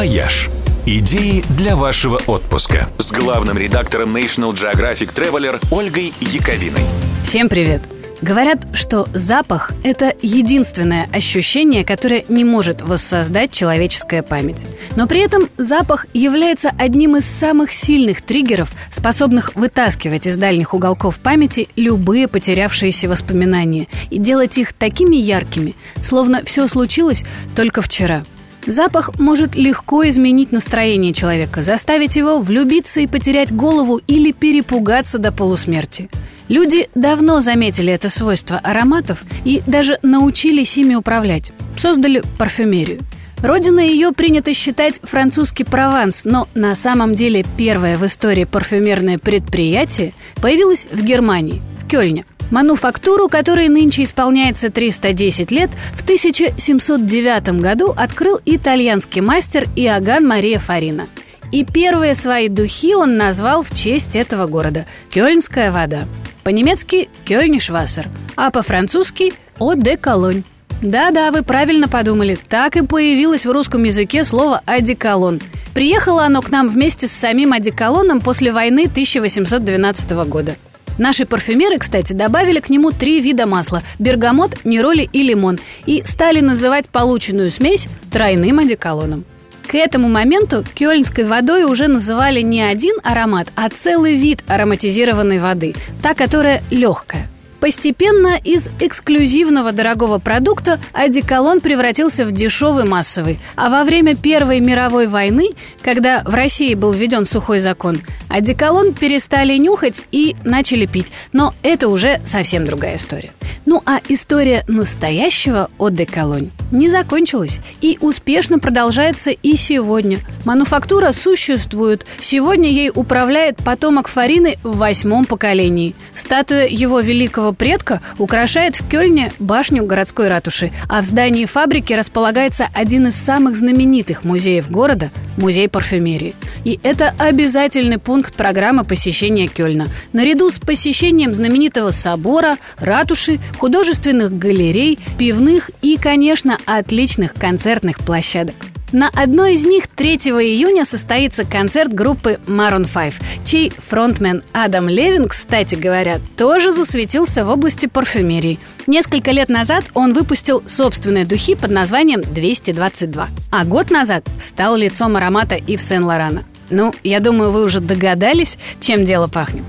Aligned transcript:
«Вояж». 0.00 0.48
Идеи 0.86 1.44
для 1.58 1.76
вашего 1.76 2.18
отпуска 2.26 2.88
с 2.96 3.12
главным 3.12 3.58
редактором 3.58 4.16
National 4.16 4.54
Geographic 4.54 5.12
Traveler 5.12 5.62
Ольгой 5.70 6.14
Яковиной. 6.20 6.86
Всем 7.22 7.50
привет! 7.50 7.82
Говорят, 8.22 8.66
что 8.72 9.06
запах– 9.12 9.72
это 9.84 10.14
единственное 10.22 11.06
ощущение, 11.12 11.84
которое 11.84 12.24
не 12.30 12.46
может 12.46 12.80
воссоздать 12.80 13.50
человеческая 13.50 14.22
память. 14.22 14.64
Но 14.96 15.06
при 15.06 15.20
этом 15.20 15.50
запах 15.58 16.06
является 16.14 16.72
одним 16.78 17.18
из 17.18 17.26
самых 17.26 17.70
сильных 17.70 18.22
триггеров, 18.22 18.70
способных 18.90 19.54
вытаскивать 19.54 20.26
из 20.26 20.38
дальних 20.38 20.72
уголков 20.72 21.18
памяти 21.18 21.68
любые 21.76 22.26
потерявшиеся 22.26 23.06
воспоминания 23.06 23.86
и 24.08 24.16
делать 24.16 24.56
их 24.56 24.72
такими 24.72 25.16
яркими, 25.16 25.74
словно 26.00 26.42
все 26.46 26.68
случилось 26.68 27.26
только 27.54 27.82
вчера– 27.82 28.24
Запах 28.66 29.18
может 29.18 29.54
легко 29.54 30.08
изменить 30.08 30.52
настроение 30.52 31.12
человека, 31.12 31.62
заставить 31.62 32.16
его 32.16 32.40
влюбиться 32.40 33.00
и 33.00 33.06
потерять 33.06 33.52
голову 33.52 34.00
или 34.06 34.32
перепугаться 34.32 35.18
до 35.18 35.32
полусмерти. 35.32 36.10
Люди 36.48 36.88
давно 36.94 37.40
заметили 37.40 37.92
это 37.92 38.08
свойство 38.08 38.58
ароматов 38.58 39.22
и 39.44 39.62
даже 39.66 39.98
научились 40.02 40.76
ими 40.76 40.94
управлять. 40.94 41.52
Создали 41.76 42.22
парфюмерию. 42.38 43.00
Родина 43.42 43.80
ее 43.80 44.12
принято 44.12 44.52
считать 44.52 45.00
французский 45.02 45.64
Прованс, 45.64 46.26
но 46.26 46.46
на 46.54 46.74
самом 46.74 47.14
деле 47.14 47.46
первое 47.56 47.96
в 47.96 48.04
истории 48.04 48.44
парфюмерное 48.44 49.18
предприятие 49.18 50.12
появилось 50.42 50.86
в 50.92 51.02
Германии, 51.02 51.62
Кёльне. 51.90 52.24
Мануфактуру, 52.52 53.28
которой 53.28 53.68
нынче 53.68 54.04
исполняется 54.04 54.70
310 54.70 55.50
лет, 55.50 55.70
в 55.94 56.02
1709 56.02 57.60
году 57.60 57.92
открыл 57.96 58.40
итальянский 58.44 59.20
мастер 59.20 59.68
Иоганн 59.74 60.26
Мария 60.26 60.60
Фарина. 60.60 61.08
И 61.50 61.64
первые 61.64 62.14
свои 62.14 62.48
духи 62.48 62.94
он 62.94 63.16
назвал 63.16 63.64
в 63.64 63.72
честь 63.72 64.14
этого 64.14 64.46
города– 64.46 64.86
Кёльнская 65.10 65.72
вода. 65.72 66.06
По-немецки 66.44 67.08
«Кёльнишвассер», 67.24 68.08
а 68.36 68.50
по-французски 68.52 69.32
«О 69.58 69.74
де 69.74 69.96
Колонь». 69.96 70.44
Да-да, 70.82 71.32
вы 71.32 71.42
правильно 71.42 71.88
подумали. 71.88 72.38
Так 72.48 72.76
и 72.76 72.86
появилось 72.86 73.46
в 73.46 73.50
русском 73.50 73.82
языке 73.82 74.22
слово 74.22 74.62
«одеколон». 74.64 75.40
Приехало 75.74 76.24
оно 76.24 76.40
к 76.40 76.50
нам 76.50 76.68
вместе 76.68 77.08
с 77.08 77.12
самим 77.12 77.52
одеколоном 77.52 78.20
после 78.20 78.52
войны 78.52 78.86
1812 78.86 80.10
года. 80.26 80.56
Наши 81.00 81.24
парфюмеры, 81.24 81.78
кстати, 81.78 82.12
добавили 82.12 82.60
к 82.60 82.68
нему 82.68 82.90
три 82.90 83.22
вида 83.22 83.46
масла– 83.46 83.82
бергамот, 83.98 84.66
нероли 84.66 85.08
и 85.10 85.22
лимон– 85.22 85.58
и 85.86 86.02
стали 86.04 86.40
называть 86.40 86.90
полученную 86.90 87.50
смесь 87.50 87.88
тройным 88.12 88.58
одеколоном. 88.58 89.24
К 89.66 89.76
этому 89.76 90.10
моменту 90.10 90.62
кёльнской 90.74 91.24
водой 91.24 91.64
уже 91.64 91.88
называли 91.88 92.42
не 92.42 92.60
один 92.60 92.96
аромат, 93.02 93.48
а 93.56 93.70
целый 93.70 94.18
вид 94.18 94.44
ароматизированной 94.46 95.38
воды, 95.38 95.74
та, 96.02 96.12
которая 96.12 96.62
легкая– 96.70 97.30
Постепенно 97.60 98.38
из 98.42 98.70
эксклюзивного 98.80 99.72
дорогого 99.72 100.18
продукта 100.18 100.80
одеколон 100.92 101.60
превратился 101.60 102.24
в 102.24 102.32
дешевый 102.32 102.84
массовый. 102.84 103.38
А 103.54 103.68
во 103.68 103.84
время 103.84 104.16
Первой 104.16 104.60
мировой 104.60 105.06
войны, 105.06 105.50
когда 105.82 106.22
в 106.24 106.34
России 106.34 106.74
был 106.74 106.92
введен 106.92 107.26
сухой 107.26 107.60
закон, 107.60 108.00
одеколон 108.28 108.94
перестали 108.94 109.56
нюхать 109.56 110.02
и 110.10 110.34
начали 110.44 110.86
пить. 110.86 111.12
Но 111.32 111.54
это 111.62 111.88
уже 111.88 112.20
совсем 112.24 112.66
другая 112.66 112.96
история. 112.96 113.32
Ну 113.66 113.82
а 113.86 114.00
история 114.08 114.64
настоящего 114.66 115.70
одеколонь 115.78 116.50
не 116.70 116.88
закончилась 116.88 117.60
и 117.80 117.98
успешно 118.00 118.58
продолжается 118.58 119.30
и 119.30 119.56
сегодня. 119.56 120.18
Мануфактура 120.44 121.12
существует. 121.12 122.06
Сегодня 122.18 122.68
ей 122.68 122.90
управляет 122.94 123.56
потомок 123.56 124.08
Фарины 124.08 124.56
в 124.62 124.76
восьмом 124.76 125.24
поколении. 125.24 125.94
Статуя 126.14 126.66
его 126.66 127.00
великого 127.00 127.52
предка 127.52 128.00
украшает 128.18 128.76
в 128.76 128.88
Кёльне 128.88 129.32
башню 129.38 129.84
городской 129.84 130.28
ратуши, 130.28 130.72
а 130.88 131.02
в 131.02 131.04
здании 131.04 131.46
фабрики 131.46 131.92
располагается 131.92 132.68
один 132.74 133.08
из 133.08 133.16
самых 133.16 133.56
знаменитых 133.56 134.24
музеев 134.24 134.70
города– 134.70 135.10
музей 135.36 135.68
парфюмерии. 135.68 136.34
И 136.64 136.78
это 136.82 137.14
обязательный 137.18 137.98
пункт 137.98 138.34
программы 138.34 138.84
посещения 138.84 139.48
Кёльна. 139.48 139.88
Наряду 140.12 140.50
с 140.50 140.58
посещением 140.58 141.34
знаменитого 141.34 141.90
собора, 141.90 142.58
ратуши, 142.78 143.39
художественных 143.58 144.36
галерей, 144.38 144.98
пивных 145.18 145.70
и, 145.82 145.96
конечно, 145.96 146.58
отличных 146.66 147.34
концертных 147.34 147.98
площадок. 147.98 148.54
На 148.92 149.08
одной 149.08 149.54
из 149.54 149.64
них 149.64 149.86
3 149.86 150.16
июня 150.16 150.84
состоится 150.84 151.44
концерт 151.44 151.92
группы 151.92 152.40
Maroon 152.48 152.88
5, 152.92 153.46
чей 153.46 153.70
фронтмен 153.70 154.42
Адам 154.52 154.88
Левин, 154.88 155.28
кстати 155.28 155.76
говоря, 155.76 156.20
тоже 156.36 156.72
засветился 156.72 157.44
в 157.44 157.50
области 157.50 157.86
парфюмерии. 157.86 158.58
Несколько 158.88 159.30
лет 159.30 159.48
назад 159.48 159.84
он 159.94 160.12
выпустил 160.12 160.64
собственные 160.66 161.24
духи 161.24 161.54
под 161.54 161.70
названием 161.70 162.20
222, 162.20 163.28
а 163.52 163.64
год 163.64 163.90
назад 163.90 164.26
стал 164.40 164.74
лицом 164.74 165.16
аромата 165.16 165.54
Ив 165.54 165.80
Сен-Лорана. 165.80 166.44
Ну, 166.68 166.92
я 167.04 167.20
думаю, 167.20 167.52
вы 167.52 167.62
уже 167.62 167.78
догадались, 167.78 168.58
чем 168.80 169.04
дело 169.04 169.28
пахнет. 169.28 169.64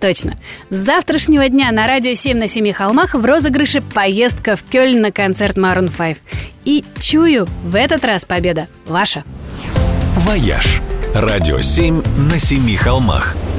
Точно. 0.00 0.36
С 0.70 0.76
завтрашнего 0.76 1.48
дня 1.48 1.72
на 1.72 1.86
радио 1.86 2.14
7 2.14 2.38
на 2.38 2.48
7 2.48 2.72
холмах 2.72 3.14
в 3.14 3.24
розыгрыше 3.24 3.80
поездка 3.80 4.56
в 4.56 4.62
Кёльн 4.62 5.00
на 5.00 5.10
концерт 5.12 5.56
Maroon 5.56 5.90
5. 5.96 6.18
И 6.64 6.84
чую, 6.98 7.46
в 7.64 7.74
этот 7.74 8.04
раз 8.04 8.24
победа 8.24 8.68
ваша. 8.86 9.24
«Вояж»– 10.16 10.80
радио 11.14 11.60
7 11.60 12.02
на 12.30 12.38
7 12.38 12.76
холмах– 12.76 13.36